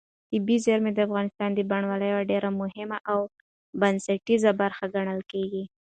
[0.31, 3.19] طبیعي زیرمې د افغانستان د بڼوالۍ یوه ډېره مهمه او
[3.79, 5.63] بنسټیزه برخه ګڼل کېږي.